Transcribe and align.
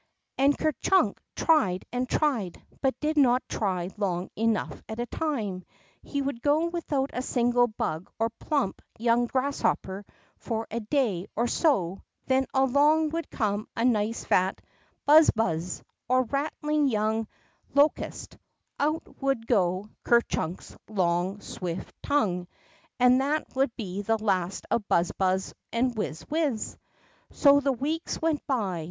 •And 0.35 0.57
Ker 0.57 0.71
Chunk 0.81 1.21
tried 1.35 1.85
and 1.91 2.09
tried, 2.09 2.59
but 2.81 2.99
did 3.01 3.17
not 3.17 3.47
try 3.47 3.91
long 3.97 4.31
enough 4.35 4.81
at 4.89 4.99
a 4.99 5.05
time. 5.05 5.63
He 6.01 6.23
would 6.23 6.41
go 6.41 6.65
without 6.69 7.11
a 7.13 7.21
single 7.21 7.71
hug 7.79 8.09
or 8.17 8.31
plump, 8.31 8.81
young 8.97 9.27
grasshopper 9.27 10.03
for 10.39 10.65
a 10.71 10.79
day 10.79 11.27
or 11.35 11.45
so, 11.45 12.01
then 12.25 12.47
along 12.51 13.09
would 13.09 13.29
come 13.29 13.67
a 13.77 13.85
nice 13.85 14.23
fat 14.25 14.59
Buzz 15.05 15.29
buzz,'' 15.29 15.83
or 16.09 16.21
a 16.21 16.23
rattling 16.23 16.87
young 16.87 17.27
locust, 17.75 18.39
out 18.79 19.03
would 19.21 19.45
go 19.45 19.87
Ker 20.03 20.21
Chunk's 20.21 20.75
long, 20.89 21.41
swift 21.41 21.93
tongue, 22.01 22.47
and 22.99 23.21
that 23.21 23.55
would 23.55 23.75
be 23.75 24.01
the 24.01 24.17
last 24.17 24.65
of 24.71 24.87
Buzz 24.87 25.11
buzz 25.11 25.53
and 25.71 25.95
Wizz 25.95 26.25
wizz. 26.25 26.75
So 27.29 27.59
the 27.59 27.71
weeks 27.73 28.19
went 28.19 28.43
by. 28.47 28.79